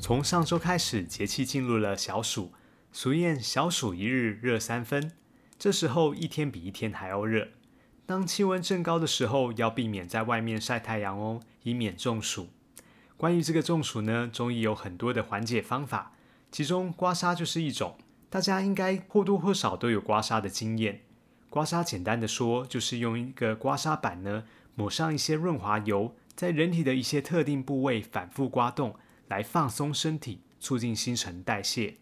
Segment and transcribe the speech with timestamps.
[0.00, 2.52] 从上周开始，节气进入了小暑，
[2.90, 5.12] 俗谚“小暑一日热三分”，
[5.58, 7.48] 这时候一天比一天还要热。
[8.06, 12.48] 当气温正高的时候，要避免在外面晒太阳哦，以免中暑。
[13.18, 16.12] 关于这个中暑呢，中医有很多的缓解方法，
[16.50, 17.98] 其中刮痧就是一种。
[18.30, 21.02] 大家应该或多或少都有刮痧的经验。
[21.50, 24.44] 刮痧简单的说，就是用一个刮痧板呢，
[24.74, 28.96] 抹上一些润滑油，在人体的一些特定部位反复刮动。
[29.30, 31.94] 来放松身体，促进新陈代谢。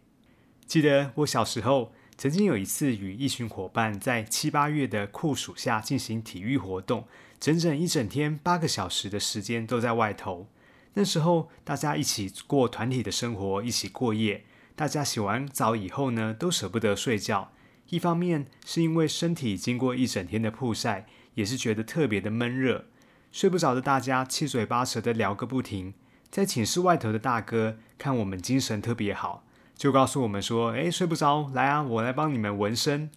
[0.67, 7.07] 记得我小时候曾经有一次与一群伙伴在七八月的酷暑下进行体育活动，
[7.39, 10.49] 整整一整天八个小时的时间都在外头。
[10.95, 14.45] 那时候大家一起过团体的生活，一起过夜。
[14.75, 17.53] 大家洗完澡以后呢，都舍不得睡觉。
[17.91, 22.87] 一方面是因为身体经过一整天的曝晒，也是觉得特别的闷热，
[23.31, 25.95] 睡不着的大家七嘴八舌的聊个不停。
[26.31, 33.11] 在寝室外头的大哥看我们精神特别好，就告诉我们说：“哎，睡不着，来啊，我来帮你们纹身。”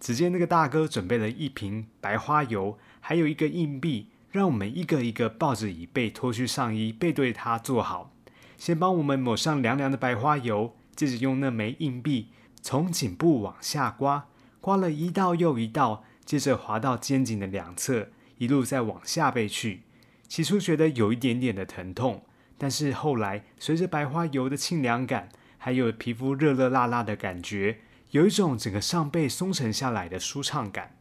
[0.00, 8.12] 只见那个大哥准备了一瓶白花油，还有一个硬币，让我们一个一个抱着椅背脱去上衣，背对他坐好，
[8.56, 12.28] 先帮我们抹上凉凉的白花油，接着用那枚硬币
[12.60, 14.26] 从颈部往下刮，
[14.60, 19.82] 刮了一道又一道，接着滑到肩颈的两侧，一路再往下背去。
[20.28, 22.22] 起初觉得有一点点的疼痛。
[22.58, 27.78] 但是后来，随着白花油的清凉感，还有皮肤热热辣辣的感觉，
[28.10, 30.96] 有一种整个上背松沉下来的舒畅感。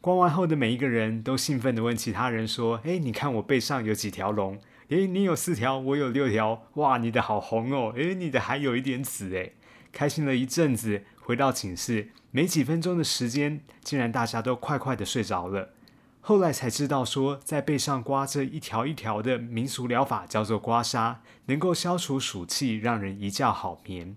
[0.00, 4.58] 刮完后的每一个人都兴奋地问其他人说：“哎，你看我背上有几条龙？
[4.88, 6.62] 哎，你有四条，我有六条。
[6.74, 7.92] 哇，你的好红哦！
[7.94, 9.50] 哎，你的还有一点紫哎。”
[9.92, 15.70] 开心了一阵子，回到寝室，没几分钟的时间，竟然大家都快快地睡着了。
[16.20, 24.16] 后来才知道，说在背上刮这一条一条的民俗疗法叫做刮痧，能够消除暑气，让人一觉好眠。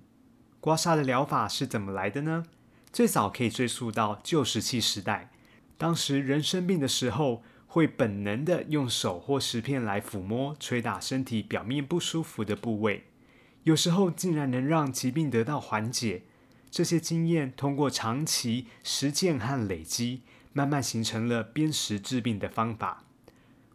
[0.60, 2.46] 刮痧的疗法是怎么来的呢？
[2.92, 5.32] 最早可以追溯到旧石器时代，
[5.78, 13.06] 当时人生病的时候，会本能的用手或石片来抚摸、捶打身体表面不舒服的部位，
[13.64, 16.24] 有时候竟然能让疾病得到缓解。
[16.70, 20.24] 这些经验通过长期实践和累积。
[20.54, 23.04] 慢慢形成了砭石治病的方法。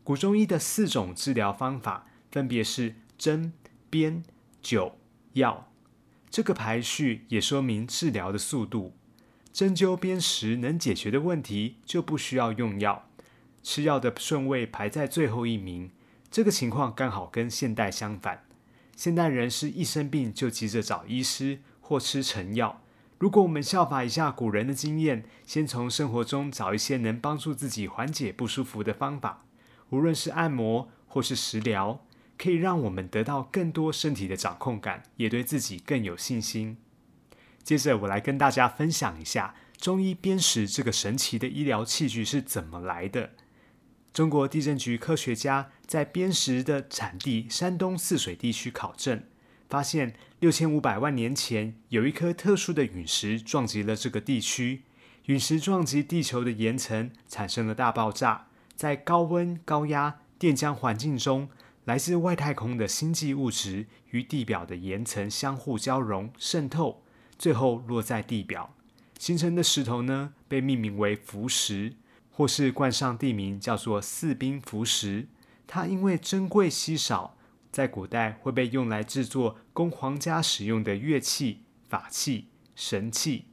[0.04, 3.52] 古中医的四种治疗方法分别是针、
[3.90, 4.22] 砭、
[4.62, 4.92] 灸、
[5.32, 5.70] 药。
[6.30, 8.94] 这个排序也说明治疗的速度。
[9.52, 13.08] 针灸砭石能解决的问题，就不需要用药，
[13.62, 15.90] 吃药的顺位排在最后一名。
[16.30, 18.44] 这个情况刚好跟现代相反。
[18.94, 22.82] 现代人是一生病就急着找医师或吃成药。
[23.18, 29.46] 如果我们效法一下古人的经验，先从生活中找一些能帮助自己缓解不舒服的方法，
[29.88, 32.04] 无论是按摩或是食疗，
[32.36, 36.76] 可以让我们得到更多身体的掌控感，也对自己更有信心。
[37.62, 43.30] 接着，我来跟大家分享一下中医砭石这个神奇的医疗器具是怎么来的。
[44.12, 49.22] 中国地震局科学家在砭石的产地山东泗水地区考证。
[49.68, 54.82] 发现六千五百万年前有一颗特殊的陨石撞击了这个地区，
[55.26, 61.48] 陨石撞击地球的岩层产生了大爆炸，在高温、高压、电浆环境中，
[61.84, 67.02] 来自外太空的星际物质与地表的岩层相互交融渗透，
[67.38, 68.74] 最后落在地表
[69.18, 71.94] 形成的石头呢，被命名为浮石，
[72.30, 75.26] 或是冠上地名叫做四冰浮石。
[75.66, 77.35] 它因为珍贵稀少。
[77.76, 83.44] 在古代会被用来制作供皇家使用的乐器、法器、神器。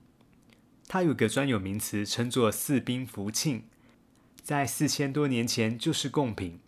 [0.87, 3.63] 它有个专有名词，称作四兵符磬。
[4.41, 6.61] 在四千多年前就是贡品。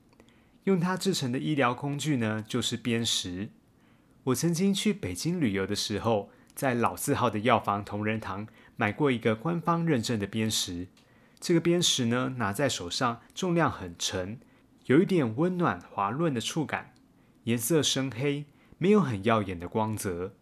[0.66, 3.52] 用它制成的医疗工具呢，就是砭石。
[4.25, 10.90] 我曾经去北京旅游的时候，在老字号的药房同仁堂买过一个官方认证的砭石。
[11.40, 14.42] 这个砭石呢，拿在手上重量很沉，
[14.88, 16.92] 有一点温暖滑润的触感。
[17.46, 18.46] 颜色深黑，
[18.80, 20.34] 没有很耀眼的光泽。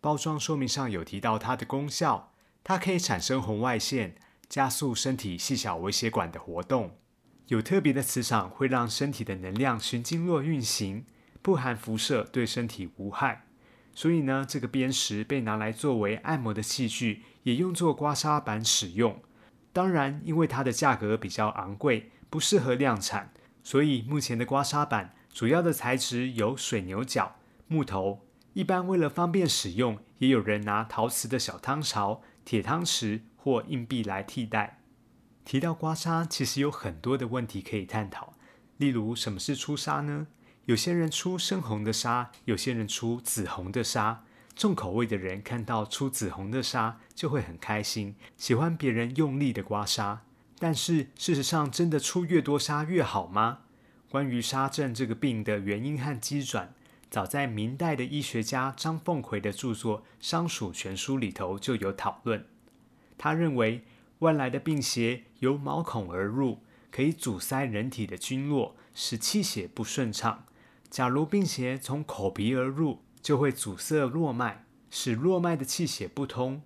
[0.00, 4.14] 包装说明上有提到它的功效，它可以产生红外线，
[4.46, 6.98] 加速身体细小微血管的活动。
[7.46, 11.06] 有特别的磁场，会让身体的能量循经络运行，
[11.40, 13.46] 不含辐射，对身体无害。
[13.94, 19.22] 所以呢，这个砭石被拿来作为按摩的器具，也用作刮痧板使用。
[19.72, 23.32] 当然，因为它的价格比较昂贵，不适合量产，
[23.64, 27.36] 所以目前的刮痧板主要的材质有水牛角、
[27.68, 28.26] 木头。
[28.52, 34.80] 一般为了方便使用，也有人拿陶瓷的小汤勺、铁汤匙或硬币来替代。
[35.44, 38.34] 提到刮痧，其实有很多的问题可以探讨，
[38.76, 40.26] 例如什么是出痧呢？
[40.66, 44.18] 有些人出深红的痧，有些人出紫红的痧。
[44.56, 50.18] 重口味的人看到出紫红的痧就会很开心，喜欢别人用力的刮痧。
[50.58, 53.60] 但是事实上，真的出越多痧越好吗？
[54.10, 56.74] 关于痧症这个病的原因和机转。
[57.08, 62.44] 早在明代的医学家张凤奎的著作《伤暑全书》里头就有讨论。
[63.16, 63.82] 他认为，
[64.18, 66.58] 外来的病邪由毛孔而入，
[66.90, 70.44] 可以阻塞人体的经络，使气血不顺畅。
[70.88, 76.62] 假如病邪从口鼻而入，就会阻塞络脉，使络脉的气血不通。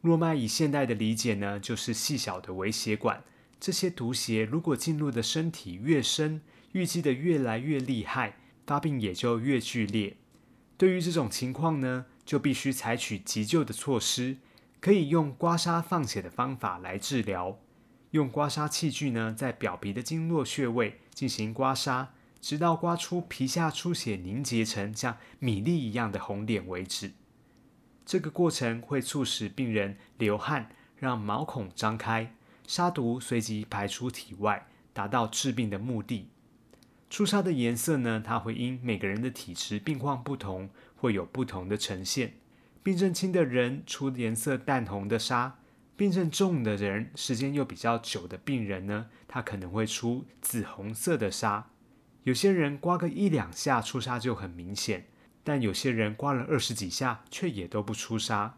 [0.00, 3.22] 络脉以现代的理解呢，就是细小的微血管。
[3.58, 6.42] 这些毒邪如果进入的身体越深，
[6.76, 8.36] 预计的越来越厉害。
[8.66, 10.16] 发病也就越剧烈。
[10.76, 14.38] 对于这种情况呢，就必须采取急救的措施，
[14.80, 17.60] 可以用刮痧放血的方法来治疗。
[18.10, 22.08] 用刮痧器具呢，在表皮的经络穴位进行刮痧，
[22.40, 27.12] 直到刮出皮下出血凝结成像米粒一样的红点为止。
[28.04, 32.34] 这个过程会促使病人流汗，让毛孔张开，
[32.66, 36.30] 杀毒随即排出体外，达到治病的目的。
[37.08, 38.22] 出痧的颜色呢？
[38.24, 42.34] 它会因每个人的体质病况不同，会有不同的呈现。
[42.82, 45.52] 病症轻的人出颜色淡红的痧，
[45.96, 51.64] 病症重的人，时间又比较久的病人呢，他可能会出紫红色的痧。
[52.24, 55.06] 有些人刮个一两下出痧就很明显，
[55.44, 58.50] 但有些人刮了二十几下却也都不出痧。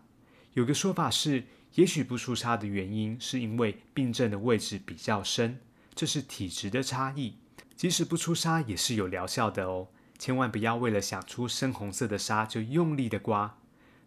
[0.55, 1.45] 有个说法是，
[1.75, 5.61] 也许不出痧的原因是因为病症的位置比较深，
[5.95, 7.35] 这是体质的差异。
[7.79, 9.87] 即使不出痧也是有疗效的哦，
[10.19, 13.57] 千万不要为了想出深红色的痧就用力的刮。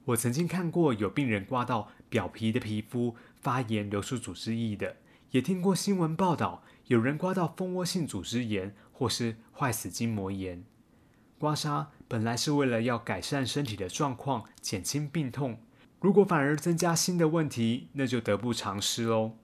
[0.04, 4.98] 我曾经看过有病人刮到表皮的皮肤发炎流出组织液的，
[5.30, 10.66] 也听过新闻报道有人刮到蜂窝性组织炎或是坏死筋膜炎。
[11.40, 15.62] 刮痧本来是为了要改善身体的状况，减轻病痛，
[16.02, 19.38] 如果反而增加新的问题，那就得不偿失喽。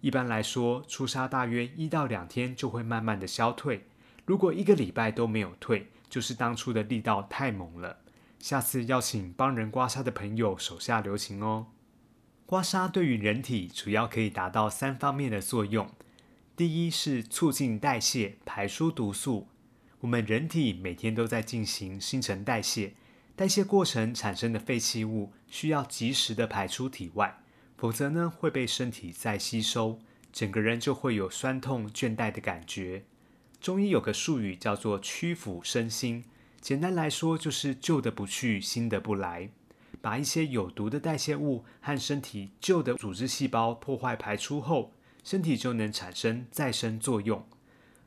[0.00, 3.86] 一般来说，出痧大约一到两天就会慢慢的消退。
[4.24, 7.98] 如果一个礼拜都没有退，就是当初的力道太猛了。
[8.38, 11.66] 下次要请帮人刮痧的朋友手下留情哦。
[12.46, 15.90] 刮痧对于人体主要可以达到三方面的作用。
[16.56, 19.48] 第一是促进代谢，排出毒素。
[20.00, 22.94] 我们人体每天都在进行新陈代谢，
[23.34, 27.40] 代谢过程产生的废弃物需要及时的排出体外。
[27.78, 30.00] 否则呢，会被身体再吸收，
[30.32, 33.04] 整个人就会有酸痛、倦怠的感觉。
[33.60, 36.24] 中医有个术语叫做“屈服身心”，
[36.60, 39.50] 简单来说就是旧的不去，新的不来，
[40.00, 44.92] 把一些有毒的代谢物和身体旧的组织细胞破坏排出后，
[45.22, 47.46] 身体就能产生再生作用。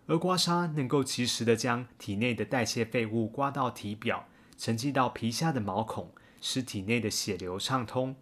[0.07, 4.27] 而刮痧能够及时的将体内的代谢废物刮到体表，
[4.57, 6.11] 沉积到皮下的毛孔，
[6.41, 8.17] 使体内的血流畅通。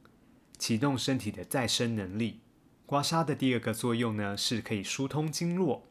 [0.60, 2.42] 启动身体的再生能力。
[2.86, 5.88] 刮痧的第二个作用呢，是可以疏通经络。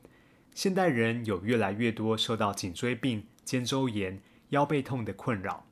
[0.55, 4.21] 现代人有越来越多受到颈椎病、肩周炎、
[4.51, 5.65] 腰背痛的困扰，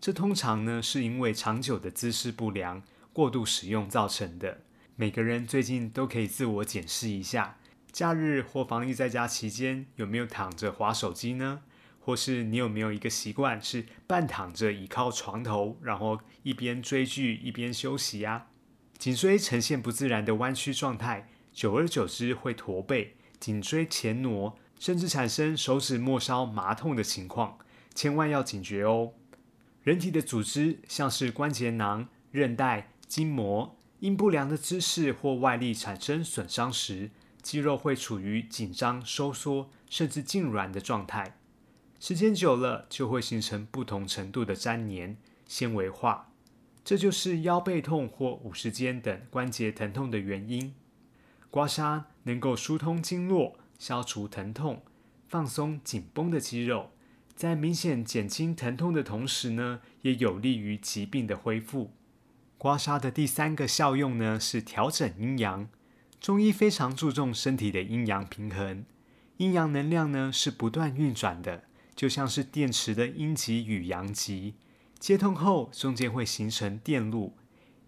[0.00, 4.62] 这通常呢是因为长久的姿势不良、过度使用造成的。
[4.94, 7.58] 每个人最近都可以自我检视一下，
[7.90, 11.62] 假日或防疫在家期间有没有躺着划手机呢？
[12.08, 18.46] 或是你有没有一个习惯是半躺着倚靠床头，然后一边追剧一边休息呀？
[18.96, 27.58] 颈椎呈现不自然的弯曲状态，久而久之会驼背、颈椎前挪，甚至产生手指末梢麻痛的情况，
[27.94, 29.12] 千万要警觉哦。
[29.82, 37.10] 人体的组织像是关节囊、韧带、筋膜，因不良的姿势或外力产生损伤时，
[37.42, 41.34] 肌肉会处于紧张、收缩，甚至痉挛的状态。
[42.00, 46.30] 时间久了，就会形成不同程度的粘黏、纤维化，
[46.84, 50.74] 这就是腰背痛或五十肩等关节疼痛的原因。
[51.50, 54.82] 刮痧能够疏通经络，消除疼痛，
[55.26, 56.90] 放松紧绷的肌肉，
[57.34, 61.90] 在明显减轻疼痛的同时呢，也有利于疾病的恢复。
[62.56, 65.68] 刮痧的第三个效用呢，是调整阴阳。
[66.20, 68.84] 中医非常注重身体的阴阳平衡，
[69.38, 71.64] 阴阳能量呢是不断运转的。
[71.98, 74.54] 就像是电池的阴极与阳极，
[75.00, 77.36] 接通后中间会形成电路，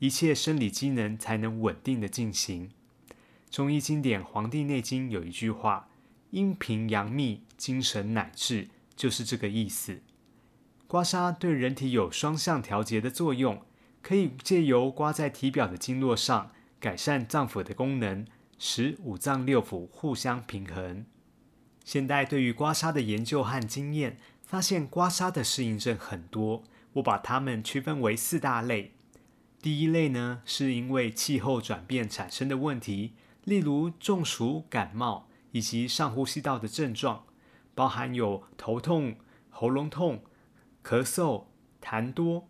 [0.00, 2.70] 一切生理机能才能稳定的进行。
[3.48, 5.88] 中医经典《黄帝内经》有一句话
[6.30, 10.00] ：“阴平阳秘，精神乃治”，就是这个意思。
[10.88, 13.62] 刮痧对人体有双向调节的作用，
[14.02, 16.50] 可以借由刮在体表的经络上，
[16.80, 18.26] 改善脏腑的功能，
[18.58, 21.06] 使五脏六腑互相平衡。
[21.90, 28.92] 现代对于刮痧的研究和经验，发现刮痧的适应症很多，我把它们区分为四大类。
[29.60, 33.14] 第一类呢，是因为气候转变产生的问题。
[33.42, 37.24] 例如中暑、感冒以及上呼吸道的症状，
[37.74, 39.16] 包含有头痛、
[39.48, 40.22] 喉咙痛、
[40.84, 41.46] 咳嗽、
[41.82, 42.46] 痰多。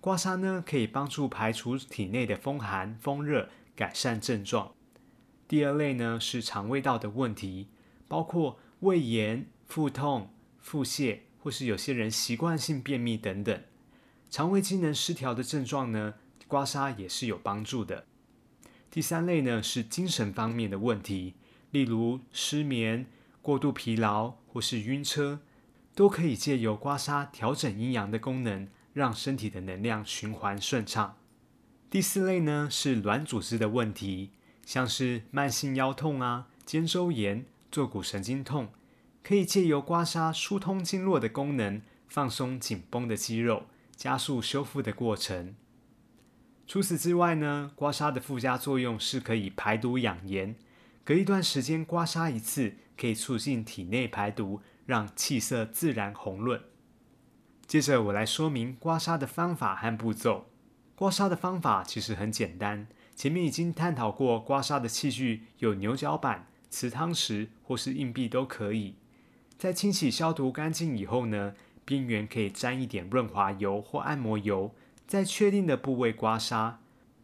[0.00, 4.74] 刮痧呢，可以帮助排除体内的风寒、风热，改善症状。
[5.48, 7.66] 第二类呢，是肠胃道的问题，
[8.06, 13.62] 包括胃炎、腹痛、腹泻，或是有些人习惯性便秘等等。
[14.28, 16.14] 肠胃机能失调的症状呢，
[16.46, 18.04] 刮痧也是有帮助的。
[18.90, 21.34] 第三类呢是精神方面的问题，
[21.70, 23.06] 例如失眠、
[23.40, 25.40] 过度疲劳或是晕车，
[25.94, 31.16] 都可以借由刮痧调整阴阳的功能，让身体的能量循环顺畅。
[31.88, 34.30] 第四类呢是软组织的问题，
[34.64, 38.68] 像是慢性腰痛啊、肩周炎、坐骨神经痛，
[39.22, 43.64] 可以借由刮痧疏通经络的功能，放松紧绷的肌肉，
[43.94, 45.54] 加速修复的过程。
[46.66, 50.56] 除此之外呢，刮痧的附加作用是可以排毒养颜。
[51.04, 56.58] 隔一段时间刮痧一次，可以促进体内排毒，让气色自然红润。
[57.66, 60.46] 接着我来说明刮痧的方法和步骤。
[60.94, 68.96] 刮痧的方法其实很简单，前面已经探讨过，刮痧的器具有牛角板、瓷汤匙或是硬币都可以。
[69.56, 71.54] 在清洗消毒干净以后呢，
[71.86, 74.74] 边缘可以沾一点润滑油或按摩油。
[75.06, 76.74] 在确定的部位刮痧，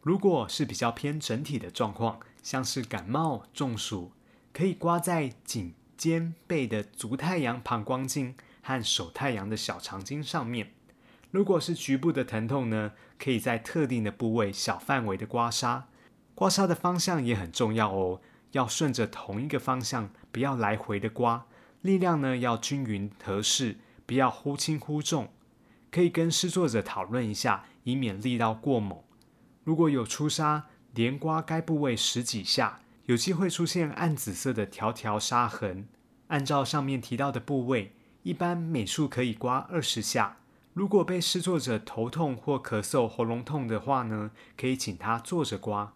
[0.01, 4.13] 如果是比较偏整体的状况，像是感冒、中暑，
[4.55, 10.73] 可以刮在颈、肩、背的足太阳膀胱经和手太阳的小肠经上面。
[11.31, 15.83] 如果是局部的疼痛呢，可以在特定的部位小范围的刮痧。
[16.35, 21.45] 刮痧的方向也很重要哦，要顺着同一个方向，不要来回的刮，
[21.83, 25.29] 力量呢要均匀合适，不要忽轻忽重。
[25.91, 27.65] 可以跟施作者讨论一下。
[27.85, 29.03] 以免力道过猛。
[29.65, 30.63] 如果有出痧，
[30.95, 35.89] 连刮该部位十几下，有机会出现暗紫色的条条沙痕。
[36.29, 40.37] 按照上面提到的部位，一般每处可以刮二十下。
[40.75, 45.93] 如果被施作者头痛或咳嗽、喉咙痛的话呢，可以请他坐着刮。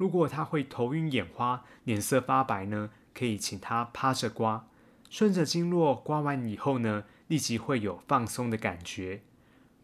[0.00, 4.66] 如果他会头晕眼花、脸色发白呢，可以请他趴着刮。
[5.10, 9.20] 顺着经络刮完以后呢，立即会有放松的感觉。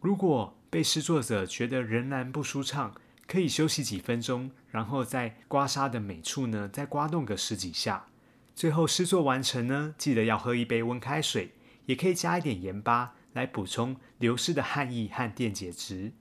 [0.00, 2.94] 如果被施作者觉得仍然不舒畅，
[3.26, 8.06] 可以休息几分钟，然后在刮痧的每处呢，再刮动个十几下。
[8.54, 11.52] 最后施作完成呢，记得要喝一杯温开水，
[11.84, 16.12] 也可以加一点盐巴来补充流失的汗液和电解质。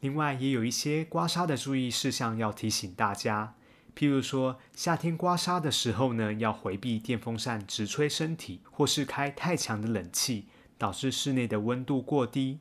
[0.00, 3.54] 另外，也有一些刮痧的注意事项要提醒大家，
[3.96, 12.58] 譬如说夏天刮痧的时候呢，要回避电风扇直吹身体，或是开太强的冷气，导致室内的温度过低。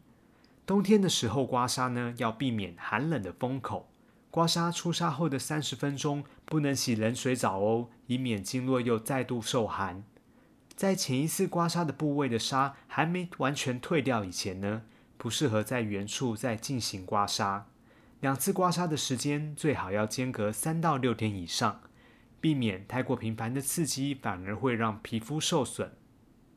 [0.65, 3.89] 冬天的时候刮痧呢，要避免寒冷的风口。
[4.31, 10.03] 刮痧出痧后的三十分钟不能洗冷水澡哦，以免经络又再度受寒。
[10.75, 14.81] 在前一次刮痧的部位的痧还没完全退掉以前呢，
[15.17, 17.63] 不适合在原处再进行刮痧。
[18.21, 21.81] 两次刮痧的时间最好要间隔三到六天以上，
[22.41, 25.91] 避免太过频繁的刺激，反而会让皮肤受损。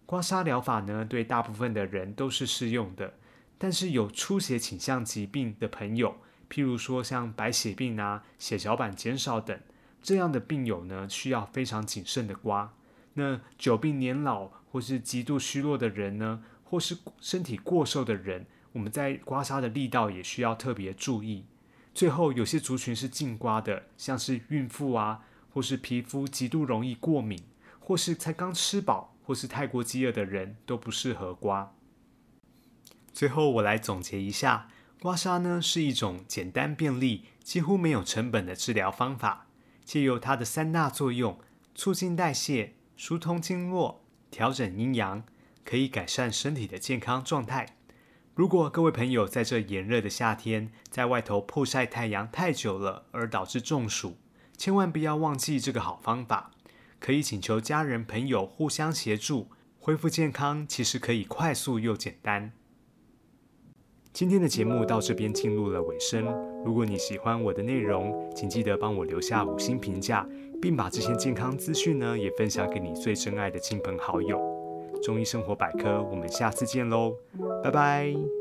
[0.07, 3.15] 刮痧疗法呢，对大部分的人都是适用的。
[3.59, 6.17] 但是有出血倾向疾病的朋友，
[6.49, 9.59] 譬如说像白血病啊、血小板减少等
[10.01, 12.73] 这样的病友呢，需要非常谨慎的刮。
[13.15, 21.47] 那久病年老或是极度虚弱的人呢，或是身体过瘦的人，我们在刮痧的力道也需要特别注意。
[21.95, 27.43] 最后，有些族群是禁刮的，像是孕妇啊，或是皮肤极度容易过敏，
[27.81, 31.73] 或是才刚吃饱或是太过饥饿的人都不适合刮。
[33.13, 34.69] 最后，我来总结一下，
[35.01, 39.47] 刮痧呢是一种简单便利、几乎没有成本的治疗方法。
[39.85, 41.41] 借由它的三大作用：
[41.75, 45.25] 促进代谢、疏通经络、调整阴阳，
[45.69, 47.77] 可以改善身体的健康状态。
[48.35, 54.17] 如果各位朋友在这炎热的夏天，在外头曝晒太阳太久了，而导致中暑，
[54.57, 56.53] 千万不要忘记这个好方法。
[56.99, 59.49] 可以请求家人朋友互相协助。
[59.79, 62.53] 恢复健康其实可以快速又简单。
[64.15, 66.25] 今天的节目到这边进入了尾声。
[66.65, 70.27] 如果你喜欢我的内容，请记得帮我留下五星评价，
[70.63, 74.58] 并把这些健康资讯呢也分享给你最珍爱的亲朋好友。
[75.03, 77.15] 中医生活百科，我们下次见喽，
[77.63, 78.38] 拜拜。